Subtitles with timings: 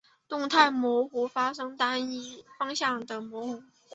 [0.27, 3.63] 动态模糊发生在单一方向的模糊。